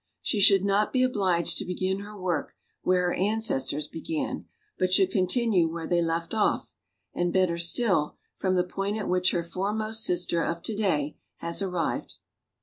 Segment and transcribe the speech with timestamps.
[0.23, 4.45] She should not be obliged to begin her work where her ancestors began,
[4.79, 6.73] but should continue where they left off,
[7.13, 11.61] and, better still, from the point at which her foremost sister of to day has
[11.61, 12.15] arrived.